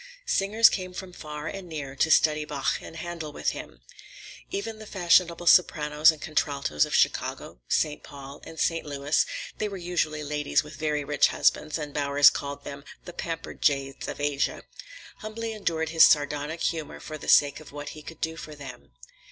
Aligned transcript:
Singers 0.25 0.67
came 0.67 0.93
from 0.93 1.13
far 1.13 1.45
and 1.45 1.69
near 1.69 1.95
to 1.95 2.09
study 2.09 2.43
Bach 2.43 2.79
and 2.81 2.95
Handel 2.95 3.31
with 3.31 3.49
him. 3.51 3.81
Even 4.49 4.79
the 4.79 4.87
fashionable 4.87 5.45
sopranos 5.45 6.09
and 6.09 6.19
contraltos 6.19 6.87
of 6.87 6.95
Chicago, 6.95 7.59
St. 7.69 8.01
Paul, 8.01 8.41
and 8.43 8.59
St. 8.59 8.83
Louis 8.83 9.27
(they 9.59 9.69
were 9.69 9.77
usually 9.77 10.23
ladies 10.23 10.63
with 10.63 10.73
very 10.75 11.03
rich 11.03 11.27
husbands, 11.27 11.77
and 11.77 11.93
Bowers 11.93 12.31
called 12.31 12.63
them 12.63 12.83
the 13.05 13.13
"pampered 13.13 13.61
jades 13.61 14.07
of 14.07 14.19
Asia") 14.19 14.63
humbly 15.17 15.53
endured 15.53 15.89
his 15.89 16.03
sardonic 16.03 16.61
humor 16.61 16.99
for 16.99 17.19
the 17.19 17.27
sake 17.27 17.59
of 17.59 17.71
what 17.71 17.89
he 17.89 18.01
could 18.01 18.21
do 18.21 18.35
for 18.37 18.55
them. 18.55 18.93